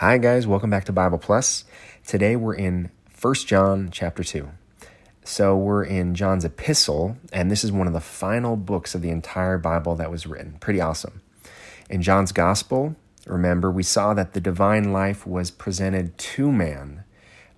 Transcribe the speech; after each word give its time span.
Hi 0.00 0.16
guys, 0.16 0.46
welcome 0.46 0.70
back 0.70 0.86
to 0.86 0.92
Bible 0.92 1.18
Plus. 1.18 1.66
Today 2.06 2.34
we're 2.34 2.54
in 2.54 2.90
1 3.20 3.34
John 3.34 3.90
chapter 3.92 4.24
2. 4.24 4.48
So 5.24 5.54
we're 5.58 5.84
in 5.84 6.14
John's 6.14 6.46
epistle, 6.46 7.18
and 7.34 7.50
this 7.50 7.62
is 7.62 7.70
one 7.70 7.86
of 7.86 7.92
the 7.92 8.00
final 8.00 8.56
books 8.56 8.94
of 8.94 9.02
the 9.02 9.10
entire 9.10 9.58
Bible 9.58 9.94
that 9.96 10.10
was 10.10 10.26
written. 10.26 10.56
Pretty 10.58 10.80
awesome. 10.80 11.20
In 11.90 12.00
John's 12.00 12.32
gospel, 12.32 12.96
remember, 13.26 13.70
we 13.70 13.82
saw 13.82 14.14
that 14.14 14.32
the 14.32 14.40
divine 14.40 14.90
life 14.90 15.26
was 15.26 15.50
presented 15.50 16.16
to 16.16 16.50
man. 16.50 17.04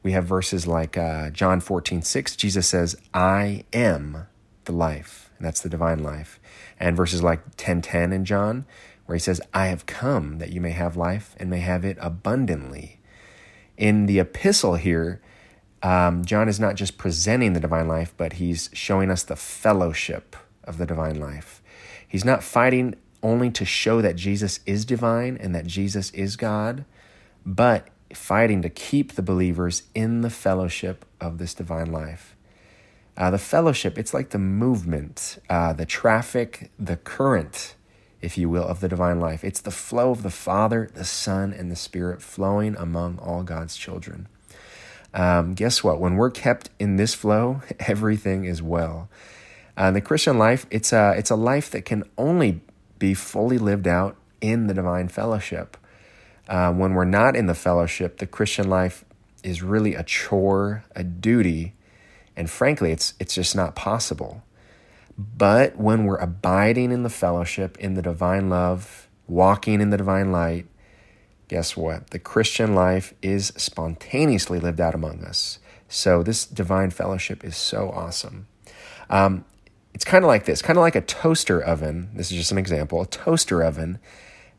We 0.02 0.10
have 0.10 0.24
verses 0.24 0.66
like 0.66 0.98
uh, 0.98 1.30
John 1.30 1.60
14, 1.60 2.02
6, 2.02 2.34
Jesus 2.34 2.66
says, 2.66 2.96
I 3.14 3.62
am 3.72 4.26
the 4.64 4.72
life, 4.72 5.30
and 5.38 5.46
that's 5.46 5.60
the 5.60 5.68
divine 5.68 6.02
life. 6.02 6.40
And 6.80 6.96
verses 6.96 7.22
like 7.22 7.40
10, 7.56 7.82
10 7.82 8.12
in 8.12 8.24
John, 8.24 8.66
where 9.12 9.16
he 9.16 9.20
says, 9.20 9.42
I 9.52 9.66
have 9.66 9.84
come 9.84 10.38
that 10.38 10.52
you 10.52 10.60
may 10.62 10.70
have 10.70 10.96
life 10.96 11.36
and 11.38 11.50
may 11.50 11.58
have 11.58 11.84
it 11.84 11.98
abundantly. 12.00 12.98
In 13.76 14.06
the 14.06 14.18
epistle 14.18 14.76
here, 14.76 15.20
um, 15.82 16.24
John 16.24 16.48
is 16.48 16.58
not 16.58 16.76
just 16.76 16.96
presenting 16.96 17.52
the 17.52 17.60
divine 17.60 17.88
life, 17.88 18.14
but 18.16 18.34
he's 18.34 18.70
showing 18.72 19.10
us 19.10 19.22
the 19.22 19.36
fellowship 19.36 20.34
of 20.64 20.78
the 20.78 20.86
divine 20.86 21.20
life. 21.20 21.62
He's 22.08 22.24
not 22.24 22.42
fighting 22.42 22.94
only 23.22 23.50
to 23.50 23.66
show 23.66 24.00
that 24.00 24.16
Jesus 24.16 24.60
is 24.64 24.86
divine 24.86 25.36
and 25.36 25.54
that 25.54 25.66
Jesus 25.66 26.10
is 26.12 26.36
God, 26.36 26.86
but 27.44 27.88
fighting 28.14 28.62
to 28.62 28.70
keep 28.70 29.12
the 29.12 29.20
believers 29.20 29.82
in 29.94 30.22
the 30.22 30.30
fellowship 30.30 31.04
of 31.20 31.36
this 31.36 31.52
divine 31.52 31.92
life. 31.92 32.34
Uh, 33.14 33.30
the 33.30 33.36
fellowship, 33.36 33.98
it's 33.98 34.14
like 34.14 34.30
the 34.30 34.38
movement, 34.38 35.38
uh, 35.50 35.74
the 35.74 35.84
traffic, 35.84 36.70
the 36.78 36.96
current 36.96 37.74
if 38.22 38.38
you 38.38 38.48
will, 38.48 38.64
of 38.64 38.80
the 38.80 38.88
divine 38.88 39.20
life. 39.20 39.44
It's 39.44 39.60
the 39.60 39.70
flow 39.70 40.10
of 40.10 40.22
the 40.22 40.30
Father, 40.30 40.88
the 40.94 41.04
Son, 41.04 41.52
and 41.52 41.70
the 41.70 41.76
Spirit 41.76 42.22
flowing 42.22 42.76
among 42.76 43.18
all 43.18 43.42
God's 43.42 43.76
children. 43.76 44.28
Um, 45.12 45.54
guess 45.54 45.84
what? 45.84 46.00
When 46.00 46.16
we're 46.16 46.30
kept 46.30 46.70
in 46.78 46.96
this 46.96 47.12
flow, 47.12 47.62
everything 47.80 48.44
is 48.44 48.62
well. 48.62 49.08
Uh, 49.76 49.90
the 49.90 50.00
Christian 50.00 50.38
life, 50.38 50.66
it's 50.70 50.92
a, 50.92 51.14
it's 51.16 51.30
a 51.30 51.36
life 51.36 51.70
that 51.70 51.84
can 51.84 52.04
only 52.16 52.60
be 52.98 53.14
fully 53.14 53.58
lived 53.58 53.88
out 53.88 54.16
in 54.40 54.68
the 54.68 54.74
divine 54.74 55.08
fellowship. 55.08 55.76
Uh, 56.48 56.72
when 56.72 56.94
we're 56.94 57.04
not 57.04 57.34
in 57.34 57.46
the 57.46 57.54
fellowship, 57.54 58.18
the 58.18 58.26
Christian 58.26 58.68
life 58.68 59.04
is 59.42 59.62
really 59.62 59.94
a 59.94 60.02
chore, 60.02 60.84
a 60.94 61.02
duty, 61.02 61.74
and 62.36 62.48
frankly, 62.48 62.92
it's, 62.92 63.14
it's 63.18 63.34
just 63.34 63.56
not 63.56 63.74
possible. 63.74 64.42
But 65.36 65.76
when 65.76 66.04
we're 66.04 66.16
abiding 66.16 66.92
in 66.92 67.02
the 67.02 67.10
fellowship, 67.10 67.78
in 67.78 67.94
the 67.94 68.02
divine 68.02 68.48
love, 68.48 69.08
walking 69.26 69.80
in 69.80 69.90
the 69.90 69.96
divine 69.96 70.32
light, 70.32 70.66
guess 71.48 71.76
what? 71.76 72.10
The 72.10 72.18
Christian 72.18 72.74
life 72.74 73.14
is 73.22 73.52
spontaneously 73.56 74.58
lived 74.58 74.80
out 74.80 74.94
among 74.94 75.24
us. 75.24 75.58
So 75.88 76.22
this 76.22 76.46
divine 76.46 76.90
fellowship 76.90 77.44
is 77.44 77.56
so 77.56 77.90
awesome. 77.90 78.46
Um, 79.10 79.44
it's 79.94 80.04
kind 80.04 80.24
of 80.24 80.28
like 80.28 80.46
this, 80.46 80.62
kind 80.62 80.78
of 80.78 80.82
like 80.82 80.96
a 80.96 81.02
toaster 81.02 81.60
oven. 81.60 82.10
This 82.14 82.32
is 82.32 82.38
just 82.38 82.52
an 82.52 82.58
example. 82.58 83.02
A 83.02 83.06
toaster 83.06 83.62
oven 83.62 83.98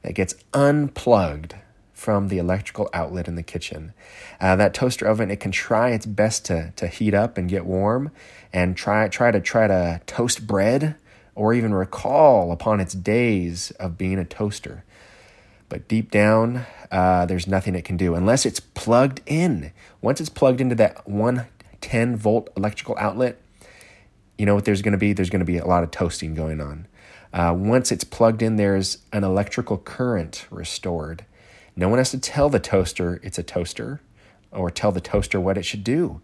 that 0.04 0.14
gets 0.14 0.36
unplugged 0.54 1.56
from 2.04 2.28
the 2.28 2.38
electrical 2.38 2.90
outlet 2.94 3.30
in 3.30 3.36
the 3.36 3.42
kitchen. 3.42 3.94
Uh, 4.42 4.58
that 4.58 4.74
toaster 4.74 5.08
oven, 5.08 5.32
it 5.32 5.40
can 5.40 5.52
try 5.52 5.92
its 5.92 6.06
best 6.06 6.44
to, 6.44 6.74
to 6.76 6.86
heat 6.86 7.14
up 7.14 7.38
and 7.38 7.48
get 7.48 7.66
warm 7.66 8.12
and 8.52 8.76
try, 8.76 9.08
try 9.08 9.32
to 9.32 9.40
try 9.40 9.68
to 9.68 10.02
toast 10.06 10.46
bread 10.46 10.96
or 11.34 11.54
even 11.54 11.74
recall 11.74 12.52
upon 12.52 12.82
its 12.82 12.94
days 12.94 13.72
of 13.80 13.98
being 13.98 14.20
a 14.20 14.26
toaster. 14.26 14.84
But 15.70 15.88
deep 15.88 16.12
down, 16.12 16.66
uh, 16.92 17.26
there's 17.26 17.48
nothing 17.48 17.74
it 17.74 17.86
can 17.86 17.96
do 17.96 18.16
unless 18.16 18.46
it's 18.46 18.60
plugged 18.60 19.22
in. 19.26 19.72
Once 20.02 20.20
it's 20.20 20.30
plugged 20.30 20.60
into 20.60 20.76
that 20.76 21.08
110 21.08 22.18
volt 22.18 22.50
electrical 22.58 22.98
outlet, 23.00 23.42
you 24.38 24.46
know 24.46 24.56
what 24.56 24.66
there's 24.66 24.82
going 24.82 24.92
to 24.92 24.98
be? 24.98 25.14
There's 25.14 25.30
going 25.30 25.40
to 25.40 25.46
be 25.46 25.58
a 25.58 25.66
lot 25.66 25.84
of 25.84 25.92
toasting 25.92 26.34
going 26.34 26.60
on. 26.60 26.86
Uh, 27.32 27.56
once 27.58 27.94
it's 27.94 28.04
plugged 28.04 28.42
in, 28.42 28.58
there's 28.58 28.98
an 29.14 29.24
electrical 29.24 29.78
current 29.78 30.46
restored. 30.52 31.24
No 31.76 31.90
one 31.90 31.98
has 31.98 32.12
to 32.12 32.20
tell 32.20 32.50
the 32.50 32.60
toaster 32.60 33.20
it's 33.24 33.40
a 33.40 33.44
toaster 33.44 34.02
or 34.52 34.70
tell 34.70 34.92
the 34.92 35.02
toaster 35.02 35.40
what 35.40 35.58
it 35.58 35.66
should 35.66 35.84
do. 35.84 36.22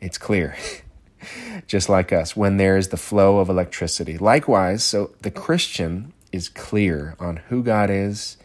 It's 0.00 0.18
clear. 0.18 0.56
Just 1.66 1.88
like 1.88 2.12
us, 2.12 2.36
when 2.36 2.56
there's 2.56 2.88
the 2.88 2.96
flow 2.96 3.38
of 3.38 3.48
electricity. 3.48 4.16
Likewise, 4.18 4.84
so 4.84 5.12
the 5.22 5.30
Christian 5.30 6.12
is 6.30 6.48
clear 6.48 7.16
on 7.18 7.38
who 7.48 7.62
God 7.62 7.90
is, 7.90 8.36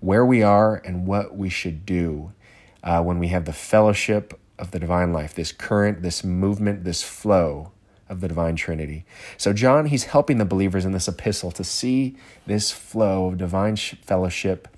where 0.00 0.24
we 0.24 0.42
are, 0.42 0.76
and 0.76 1.06
what 1.06 1.36
we 1.36 1.48
should 1.48 1.86
do 1.86 2.32
uh, 2.82 3.02
when 3.02 3.18
we 3.18 3.28
have 3.28 3.44
the 3.44 3.52
fellowship 3.52 4.38
of 4.58 4.70
the 4.72 4.78
divine 4.78 5.12
life, 5.12 5.34
this 5.34 5.52
current, 5.52 6.02
this 6.02 6.24
movement, 6.24 6.84
this 6.84 7.02
flow 7.02 7.70
of 8.08 8.20
the 8.20 8.28
divine 8.28 8.56
Trinity. 8.56 9.04
So, 9.36 9.52
John, 9.52 9.86
he's 9.86 10.04
helping 10.04 10.38
the 10.38 10.44
believers 10.44 10.84
in 10.84 10.92
this 10.92 11.08
epistle 11.08 11.50
to 11.52 11.64
see 11.64 12.16
this 12.46 12.70
flow 12.70 13.26
of 13.26 13.38
divine 13.38 13.76
fellowship 13.76 14.68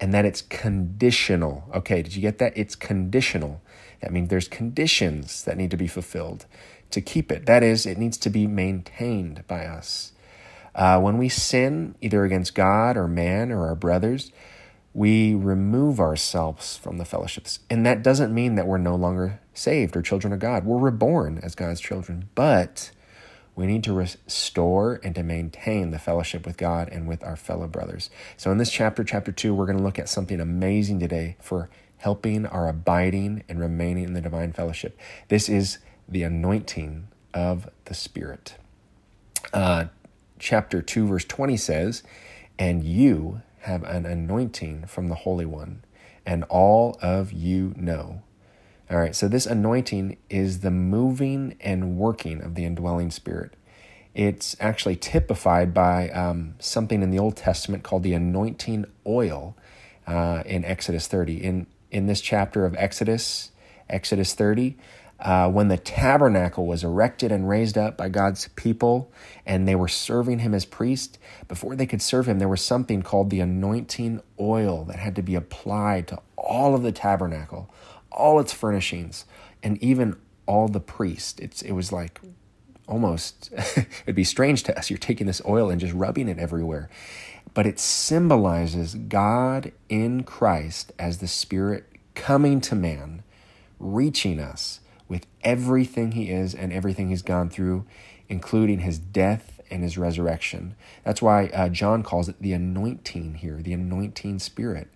and 0.00 0.12
that 0.14 0.24
it's 0.24 0.42
conditional. 0.42 1.68
Okay, 1.74 2.02
did 2.02 2.14
you 2.14 2.22
get 2.22 2.38
that? 2.38 2.56
It's 2.56 2.74
conditional. 2.74 3.60
That 4.00 4.12
means 4.12 4.28
there's 4.28 4.48
conditions 4.48 5.44
that 5.44 5.56
need 5.56 5.70
to 5.70 5.76
be 5.76 5.88
fulfilled 5.88 6.46
to 6.90 7.00
keep 7.00 7.30
it. 7.32 7.46
That 7.46 7.62
is, 7.62 7.84
it 7.84 7.98
needs 7.98 8.16
to 8.18 8.30
be 8.30 8.46
maintained 8.46 9.46
by 9.46 9.66
us. 9.66 10.12
Uh, 10.74 11.00
when 11.00 11.18
we 11.18 11.28
sin, 11.28 11.96
either 12.00 12.24
against 12.24 12.54
God 12.54 12.96
or 12.96 13.08
man 13.08 13.50
or 13.50 13.66
our 13.66 13.74
brothers, 13.74 14.30
we 14.94 15.34
remove 15.34 16.00
ourselves 16.00 16.76
from 16.76 16.98
the 16.98 17.04
fellowships. 17.04 17.58
And 17.68 17.84
that 17.84 18.02
doesn't 18.02 18.34
mean 18.34 18.54
that 18.54 18.66
we're 18.66 18.78
no 18.78 18.94
longer 18.94 19.40
saved 19.52 19.96
or 19.96 20.02
children 20.02 20.32
of 20.32 20.38
God. 20.38 20.64
We're 20.64 20.78
reborn 20.78 21.40
as 21.42 21.54
God's 21.54 21.80
children, 21.80 22.28
but 22.34 22.90
we 23.58 23.66
need 23.66 23.82
to 23.82 23.92
restore 23.92 25.00
and 25.02 25.16
to 25.16 25.24
maintain 25.24 25.90
the 25.90 25.98
fellowship 25.98 26.46
with 26.46 26.56
God 26.56 26.88
and 26.90 27.08
with 27.08 27.24
our 27.24 27.34
fellow 27.34 27.66
brothers. 27.66 28.08
So, 28.36 28.52
in 28.52 28.58
this 28.58 28.70
chapter, 28.70 29.02
chapter 29.02 29.32
two, 29.32 29.52
we're 29.52 29.66
going 29.66 29.76
to 29.76 29.82
look 29.82 29.98
at 29.98 30.08
something 30.08 30.38
amazing 30.38 31.00
today 31.00 31.36
for 31.40 31.68
helping 31.96 32.46
our 32.46 32.68
abiding 32.68 33.42
and 33.48 33.58
remaining 33.58 34.04
in 34.04 34.12
the 34.12 34.20
divine 34.20 34.52
fellowship. 34.52 34.96
This 35.26 35.48
is 35.48 35.78
the 36.08 36.22
anointing 36.22 37.08
of 37.34 37.68
the 37.86 37.94
Spirit. 37.94 38.54
Uh, 39.52 39.86
chapter 40.38 40.80
2, 40.80 41.08
verse 41.08 41.24
20 41.24 41.56
says, 41.56 42.04
And 42.60 42.84
you 42.84 43.42
have 43.62 43.82
an 43.82 44.06
anointing 44.06 44.86
from 44.86 45.08
the 45.08 45.16
Holy 45.16 45.46
One, 45.46 45.82
and 46.24 46.44
all 46.44 46.96
of 47.02 47.32
you 47.32 47.74
know 47.76 48.22
all 48.90 48.98
right, 48.98 49.14
so 49.14 49.28
this 49.28 49.44
anointing 49.44 50.16
is 50.30 50.60
the 50.60 50.70
moving 50.70 51.56
and 51.60 51.98
working 51.98 52.42
of 52.42 52.54
the 52.54 52.64
indwelling 52.64 53.10
spirit. 53.10 53.52
It's 54.14 54.56
actually 54.60 54.96
typified 54.96 55.74
by 55.74 56.08
um, 56.10 56.54
something 56.58 57.02
in 57.02 57.10
the 57.10 57.18
Old 57.18 57.36
Testament 57.36 57.82
called 57.82 58.02
the 58.02 58.14
anointing 58.14 58.86
oil 59.06 59.56
uh, 60.06 60.42
in 60.46 60.64
Exodus 60.64 61.06
30. 61.06 61.44
In, 61.44 61.66
in 61.90 62.06
this 62.06 62.22
chapter 62.22 62.64
of 62.64 62.74
Exodus, 62.76 63.52
Exodus 63.90 64.32
30, 64.34 64.76
uh, 65.20 65.50
when 65.50 65.68
the 65.68 65.76
tabernacle 65.76 66.66
was 66.66 66.84
erected 66.84 67.30
and 67.30 67.48
raised 67.48 67.76
up 67.76 67.96
by 67.96 68.08
God's 68.08 68.48
people 68.48 69.12
and 69.44 69.66
they 69.66 69.74
were 69.74 69.88
serving 69.88 70.38
him 70.38 70.54
as 70.54 70.64
priest, 70.64 71.18
before 71.46 71.76
they 71.76 71.86
could 71.86 72.00
serve 72.00 72.26
him, 72.26 72.38
there 72.38 72.48
was 72.48 72.64
something 72.64 73.02
called 73.02 73.30
the 73.30 73.40
anointing 73.40 74.22
oil 74.40 74.84
that 74.84 74.98
had 74.98 75.16
to 75.16 75.22
be 75.22 75.34
applied 75.34 76.06
to 76.08 76.20
all 76.36 76.74
of 76.74 76.82
the 76.82 76.92
tabernacle, 76.92 77.68
all 78.10 78.40
its 78.40 78.52
furnishings, 78.52 79.24
and 79.62 79.82
even 79.82 80.16
all 80.46 80.68
the 80.68 80.80
priests. 80.80 81.38
It's 81.40 81.62
it 81.62 81.72
was 81.72 81.92
like 81.92 82.20
almost 82.86 83.50
it'd 83.76 84.14
be 84.14 84.24
strange 84.24 84.62
to 84.64 84.76
us. 84.76 84.90
You're 84.90 84.98
taking 84.98 85.26
this 85.26 85.42
oil 85.46 85.70
and 85.70 85.80
just 85.80 85.94
rubbing 85.94 86.28
it 86.28 86.38
everywhere. 86.38 86.88
But 87.54 87.66
it 87.66 87.78
symbolizes 87.78 88.94
God 88.94 89.72
in 89.88 90.22
Christ 90.22 90.92
as 90.98 91.18
the 91.18 91.28
Spirit 91.28 91.86
coming 92.14 92.60
to 92.62 92.74
man, 92.74 93.22
reaching 93.78 94.38
us 94.38 94.80
with 95.08 95.26
everything 95.42 96.12
he 96.12 96.30
is 96.30 96.54
and 96.54 96.72
everything 96.72 97.08
he's 97.08 97.22
gone 97.22 97.48
through, 97.48 97.86
including 98.28 98.80
his 98.80 98.98
death 98.98 99.60
and 99.70 99.82
his 99.82 99.98
resurrection. 99.98 100.74
That's 101.04 101.22
why 101.22 101.46
uh, 101.46 101.68
John 101.68 102.02
calls 102.02 102.28
it 102.28 102.40
the 102.40 102.52
anointing 102.52 103.36
here, 103.36 103.60
the 103.62 103.72
anointing 103.72 104.38
spirit. 104.38 104.88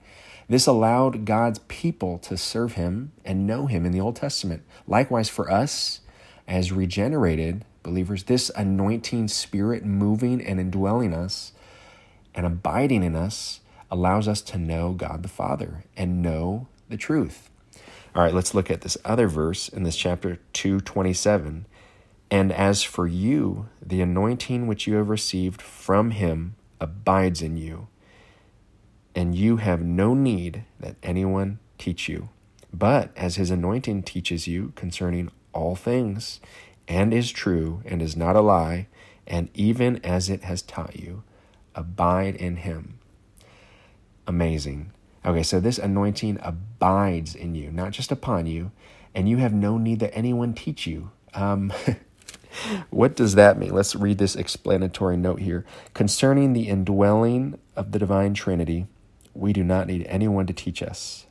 This 0.48 0.66
allowed 0.66 1.24
God's 1.24 1.60
people 1.68 2.18
to 2.18 2.36
serve 2.36 2.74
him 2.74 3.12
and 3.24 3.46
know 3.46 3.66
him 3.66 3.86
in 3.86 3.92
the 3.92 4.00
Old 4.00 4.16
Testament. 4.16 4.62
Likewise, 4.86 5.28
for 5.28 5.50
us, 5.50 6.00
as 6.46 6.72
regenerated 6.72 7.64
believers, 7.82 8.24
this 8.24 8.50
anointing 8.56 9.28
spirit 9.28 9.84
moving 9.84 10.44
and 10.44 10.60
indwelling 10.60 11.14
us 11.14 11.52
and 12.34 12.46
abiding 12.46 13.02
in 13.02 13.14
us 13.14 13.60
allows 13.90 14.26
us 14.26 14.40
to 14.42 14.58
know 14.58 14.92
God 14.92 15.22
the 15.22 15.28
Father 15.28 15.84
and 15.96 16.22
know 16.22 16.66
the 16.88 16.96
truth. 16.96 17.50
All 18.14 18.22
right, 18.22 18.34
let's 18.34 18.54
look 18.54 18.70
at 18.70 18.82
this 18.82 18.98
other 19.04 19.28
verse 19.28 19.68
in 19.68 19.84
this 19.84 19.96
chapter 19.96 20.38
227. 20.52 21.66
And 22.30 22.52
as 22.52 22.82
for 22.82 23.06
you, 23.06 23.68
the 23.80 24.00
anointing 24.00 24.66
which 24.66 24.86
you 24.86 24.94
have 24.96 25.08
received 25.08 25.60
from 25.62 26.10
him 26.12 26.54
abides 26.80 27.42
in 27.42 27.56
you 27.56 27.88
and 29.14 29.34
you 29.34 29.58
have 29.58 29.82
no 29.82 30.14
need 30.14 30.64
that 30.80 30.96
anyone 31.02 31.58
teach 31.78 32.08
you, 32.08 32.28
but 32.72 33.10
as 33.16 33.36
his 33.36 33.50
anointing 33.50 34.02
teaches 34.02 34.46
you 34.46 34.72
concerning 34.76 35.30
all 35.52 35.76
things, 35.76 36.40
and 36.88 37.12
is 37.12 37.30
true, 37.30 37.82
and 37.84 38.02
is 38.02 38.16
not 38.16 38.36
a 38.36 38.40
lie, 38.40 38.86
and 39.26 39.48
even 39.54 39.96
as 40.04 40.28
it 40.28 40.44
has 40.44 40.62
taught 40.62 40.96
you, 40.96 41.22
abide 41.74 42.34
in 42.36 42.56
him. 42.56 42.98
Amazing. 44.26 44.92
Okay, 45.24 45.42
so 45.42 45.60
this 45.60 45.78
anointing 45.78 46.38
abides 46.42 47.34
in 47.34 47.54
you, 47.54 47.70
not 47.70 47.92
just 47.92 48.10
upon 48.10 48.46
you, 48.46 48.72
and 49.14 49.28
you 49.28 49.36
have 49.36 49.52
no 49.52 49.78
need 49.78 50.00
that 50.00 50.14
anyone 50.16 50.54
teach 50.54 50.86
you. 50.86 51.10
Um, 51.34 51.72
what 52.90 53.14
does 53.14 53.34
that 53.34 53.58
mean? 53.58 53.72
Let's 53.72 53.94
read 53.94 54.18
this 54.18 54.34
explanatory 54.34 55.16
note 55.16 55.40
here. 55.40 55.64
Concerning 55.94 56.52
the 56.52 56.68
indwelling 56.68 57.58
of 57.76 57.92
the 57.92 57.98
divine 57.98 58.34
Trinity, 58.34 58.86
we 59.34 59.52
do 59.52 59.64
not 59.64 59.86
need 59.86 60.06
anyone 60.08 60.46
to 60.46 60.52
teach 60.52 60.82
us. 60.82 61.26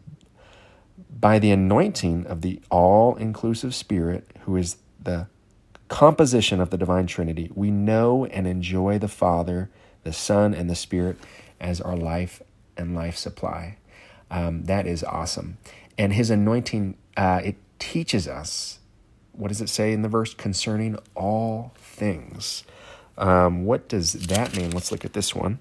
By 1.09 1.39
the 1.39 1.51
anointing 1.51 2.25
of 2.25 2.41
the 2.41 2.61
all 2.69 3.15
inclusive 3.15 3.75
Spirit, 3.75 4.27
who 4.41 4.55
is 4.55 4.77
the 5.01 5.27
composition 5.87 6.61
of 6.61 6.69
the 6.69 6.77
divine 6.77 7.05
Trinity, 7.05 7.51
we 7.53 7.69
know 7.69 8.25
and 8.25 8.47
enjoy 8.47 8.97
the 8.97 9.07
Father, 9.07 9.69
the 10.03 10.13
Son, 10.13 10.53
and 10.53 10.69
the 10.69 10.75
Spirit 10.75 11.17
as 11.59 11.81
our 11.81 11.95
life 11.95 12.41
and 12.77 12.95
life 12.95 13.17
supply. 13.17 13.77
Um, 14.31 14.63
that 14.63 14.87
is 14.87 15.03
awesome. 15.03 15.57
And 15.97 16.13
his 16.13 16.29
anointing, 16.29 16.97
uh, 17.17 17.41
it 17.43 17.57
teaches 17.77 18.27
us, 18.27 18.79
what 19.33 19.49
does 19.49 19.61
it 19.61 19.69
say 19.69 19.91
in 19.93 20.01
the 20.01 20.09
verse? 20.09 20.33
Concerning 20.33 20.97
all 21.15 21.73
things. 21.77 22.63
Um, 23.17 23.65
what 23.65 23.87
does 23.89 24.13
that 24.13 24.55
mean? 24.55 24.71
Let's 24.71 24.91
look 24.91 25.05
at 25.05 25.13
this 25.13 25.35
one. 25.35 25.59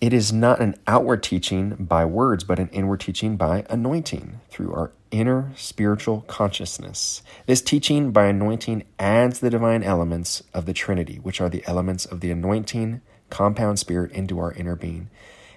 It 0.00 0.12
is 0.12 0.32
not 0.32 0.60
an 0.60 0.76
outward 0.86 1.24
teaching 1.24 1.74
by 1.74 2.04
words, 2.04 2.44
but 2.44 2.60
an 2.60 2.68
inward 2.68 3.00
teaching 3.00 3.36
by 3.36 3.66
anointing 3.68 4.40
through 4.48 4.72
our 4.72 4.92
inner 5.10 5.50
spiritual 5.56 6.20
consciousness. 6.28 7.22
This 7.46 7.60
teaching 7.60 8.12
by 8.12 8.26
anointing 8.26 8.84
adds 9.00 9.40
the 9.40 9.50
divine 9.50 9.82
elements 9.82 10.44
of 10.54 10.66
the 10.66 10.72
Trinity, 10.72 11.16
which 11.16 11.40
are 11.40 11.48
the 11.48 11.64
elements 11.66 12.04
of 12.04 12.20
the 12.20 12.30
anointing 12.30 13.00
compound 13.28 13.80
spirit, 13.80 14.12
into 14.12 14.38
our 14.38 14.52
inner 14.52 14.76
being. 14.76 15.10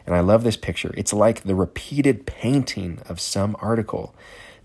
And 0.07 0.15
I 0.15 0.21
love 0.21 0.43
this 0.43 0.57
picture. 0.57 0.91
It's 0.97 1.13
like 1.13 1.43
the 1.43 1.53
repeated 1.53 2.25
painting 2.25 2.97
of 3.07 3.19
some 3.19 3.55
article. 3.59 4.15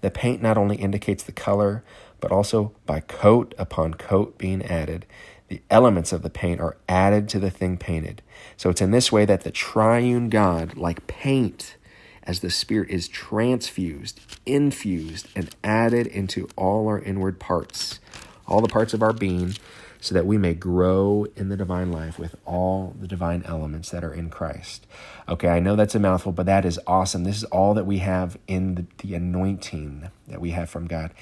The 0.00 0.10
paint 0.10 0.40
not 0.40 0.56
only 0.56 0.76
indicates 0.76 1.22
the 1.22 1.32
color, 1.32 1.84
but 2.20 2.32
also 2.32 2.72
by 2.86 3.00
coat 3.00 3.54
upon 3.58 3.92
coat 3.94 4.38
being 4.38 4.62
added 4.62 5.04
the 5.48 5.62
elements 5.70 6.12
of 6.12 6.22
the 6.22 6.30
paint 6.30 6.60
are 6.60 6.76
added 6.88 7.28
to 7.30 7.38
the 7.38 7.50
thing 7.50 7.76
painted. 7.76 8.22
So 8.56 8.70
it's 8.70 8.80
in 8.80 8.90
this 8.90 9.12
way 9.12 9.24
that 9.24 9.42
the 9.42 9.50
triune 9.50 10.28
God, 10.28 10.76
like 10.76 11.06
paint, 11.06 11.76
as 12.24 12.40
the 12.40 12.50
Spirit 12.50 12.90
is 12.90 13.06
transfused, 13.06 14.20
infused, 14.44 15.28
and 15.36 15.54
added 15.62 16.06
into 16.08 16.48
all 16.56 16.88
our 16.88 16.98
inward 16.98 17.38
parts, 17.38 18.00
all 18.48 18.60
the 18.60 18.68
parts 18.68 18.92
of 18.92 19.02
our 19.02 19.12
being, 19.12 19.54
so 20.00 20.14
that 20.14 20.26
we 20.26 20.36
may 20.36 20.54
grow 20.54 21.26
in 21.36 21.48
the 21.48 21.56
divine 21.56 21.90
life 21.90 22.18
with 22.18 22.36
all 22.44 22.94
the 23.00 23.08
divine 23.08 23.42
elements 23.46 23.90
that 23.90 24.04
are 24.04 24.12
in 24.12 24.30
Christ. 24.30 24.86
Okay, 25.28 25.48
I 25.48 25.60
know 25.60 25.74
that's 25.74 25.94
a 25.94 26.00
mouthful, 26.00 26.32
but 26.32 26.46
that 26.46 26.64
is 26.64 26.78
awesome. 26.86 27.24
This 27.24 27.38
is 27.38 27.44
all 27.44 27.74
that 27.74 27.86
we 27.86 27.98
have 27.98 28.36
in 28.46 28.74
the, 28.74 28.86
the 28.98 29.14
anointing 29.14 30.10
that 30.28 30.40
we 30.40 30.50
have 30.50 30.68
from 30.68 30.86
God. 30.86 31.12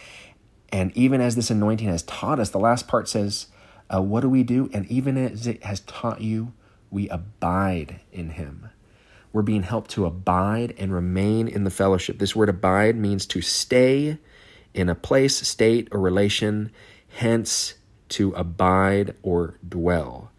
And 0.72 0.94
even 0.96 1.20
as 1.20 1.36
this 1.36 1.50
anointing 1.50 1.88
has 1.88 2.02
taught 2.02 2.40
us, 2.40 2.50
the 2.50 2.58
last 2.58 2.88
part 2.88 3.08
says, 3.08 3.46
uh, 3.92 4.00
what 4.02 4.20
do 4.20 4.28
we 4.28 4.42
do? 4.42 4.70
And 4.72 4.86
even 4.86 5.16
as 5.16 5.46
it 5.46 5.62
has 5.64 5.80
taught 5.80 6.20
you, 6.20 6.52
we 6.90 7.08
abide 7.08 8.00
in 8.12 8.30
him. 8.30 8.70
We're 9.32 9.42
being 9.42 9.64
helped 9.64 9.90
to 9.92 10.06
abide 10.06 10.74
and 10.78 10.94
remain 10.94 11.48
in 11.48 11.64
the 11.64 11.70
fellowship. 11.70 12.18
This 12.18 12.36
word 12.36 12.48
abide 12.48 12.96
means 12.96 13.26
to 13.26 13.42
stay 13.42 14.18
in 14.72 14.88
a 14.88 14.94
place, 14.94 15.36
state, 15.46 15.88
or 15.90 16.00
relation, 16.00 16.70
hence 17.08 17.74
to 18.10 18.32
abide 18.32 19.14
or 19.22 19.58
dwell. 19.68 20.30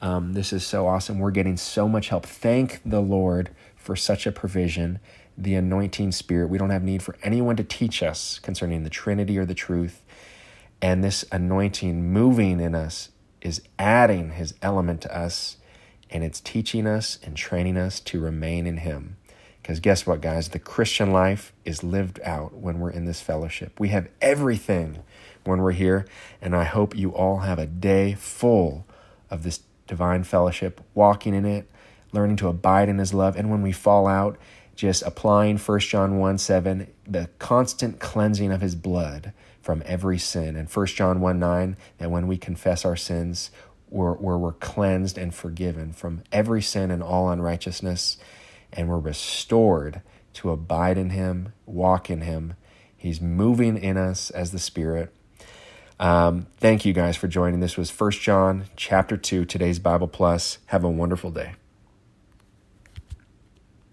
Um, 0.00 0.32
this 0.32 0.52
is 0.52 0.64
so 0.64 0.86
awesome. 0.86 1.18
We're 1.18 1.30
getting 1.30 1.56
so 1.56 1.88
much 1.88 2.08
help. 2.08 2.24
Thank 2.24 2.80
the 2.84 3.00
Lord 3.00 3.50
for 3.76 3.96
such 3.96 4.26
a 4.26 4.32
provision, 4.32 5.00
the 5.36 5.54
anointing 5.54 6.12
spirit. 6.12 6.48
We 6.48 6.58
don't 6.58 6.70
have 6.70 6.82
need 6.82 7.02
for 7.02 7.16
anyone 7.22 7.56
to 7.56 7.64
teach 7.64 8.02
us 8.02 8.38
concerning 8.38 8.84
the 8.84 8.90
Trinity 8.90 9.38
or 9.38 9.44
the 9.44 9.54
truth. 9.54 10.02
And 10.80 11.02
this 11.02 11.24
anointing 11.32 12.12
moving 12.12 12.60
in 12.60 12.74
us 12.74 13.10
is 13.40 13.62
adding 13.78 14.32
his 14.32 14.54
element 14.62 15.00
to 15.02 15.16
us, 15.16 15.56
and 16.10 16.22
it's 16.22 16.40
teaching 16.40 16.86
us 16.86 17.18
and 17.22 17.36
training 17.36 17.76
us 17.76 18.00
to 18.00 18.20
remain 18.20 18.66
in 18.66 18.78
him. 18.78 19.16
Because 19.60 19.80
guess 19.80 20.06
what, 20.06 20.20
guys? 20.20 20.48
The 20.48 20.58
Christian 20.58 21.12
life 21.12 21.52
is 21.64 21.82
lived 21.82 22.20
out 22.24 22.54
when 22.54 22.80
we're 22.80 22.90
in 22.90 23.04
this 23.04 23.20
fellowship. 23.20 23.78
We 23.78 23.88
have 23.88 24.08
everything 24.22 25.02
when 25.44 25.60
we're 25.60 25.72
here, 25.72 26.06
and 26.40 26.54
I 26.54 26.64
hope 26.64 26.96
you 26.96 27.10
all 27.10 27.38
have 27.38 27.58
a 27.58 27.66
day 27.66 28.14
full 28.14 28.86
of 29.30 29.42
this 29.42 29.60
divine 29.86 30.24
fellowship, 30.24 30.80
walking 30.94 31.34
in 31.34 31.44
it, 31.44 31.68
learning 32.12 32.36
to 32.36 32.48
abide 32.48 32.88
in 32.88 32.98
his 32.98 33.12
love, 33.12 33.36
and 33.36 33.50
when 33.50 33.62
we 33.62 33.72
fall 33.72 34.06
out, 34.06 34.38
just 34.78 35.02
applying 35.02 35.58
1 35.58 35.80
John 35.80 36.18
1 36.18 36.38
7, 36.38 36.86
the 37.04 37.28
constant 37.40 37.98
cleansing 37.98 38.52
of 38.52 38.60
his 38.60 38.76
blood 38.76 39.32
from 39.60 39.82
every 39.84 40.18
sin. 40.18 40.54
And 40.54 40.70
1 40.70 40.86
John 40.86 41.20
1 41.20 41.38
9, 41.38 41.76
that 41.98 42.12
when 42.12 42.28
we 42.28 42.38
confess 42.38 42.84
our 42.84 42.94
sins, 42.94 43.50
we're, 43.90 44.14
we're, 44.14 44.38
we're 44.38 44.52
cleansed 44.52 45.18
and 45.18 45.34
forgiven 45.34 45.92
from 45.92 46.22
every 46.30 46.62
sin 46.62 46.92
and 46.92 47.02
all 47.02 47.28
unrighteousness, 47.28 48.18
and 48.72 48.88
we're 48.88 49.00
restored 49.00 50.00
to 50.34 50.50
abide 50.50 50.96
in 50.96 51.10
Him, 51.10 51.52
walk 51.66 52.08
in 52.08 52.20
Him. 52.20 52.54
He's 52.96 53.20
moving 53.20 53.76
in 53.76 53.96
us 53.96 54.30
as 54.30 54.52
the 54.52 54.60
Spirit. 54.60 55.12
Um, 55.98 56.46
thank 56.58 56.84
you 56.84 56.92
guys 56.92 57.16
for 57.16 57.26
joining. 57.26 57.58
This 57.58 57.76
was 57.76 57.90
1 57.90 58.12
John 58.12 58.66
chapter 58.76 59.16
2, 59.16 59.44
today's 59.44 59.80
Bible 59.80 60.06
Plus. 60.06 60.58
Have 60.66 60.84
a 60.84 60.90
wonderful 60.90 61.32
day. 61.32 61.54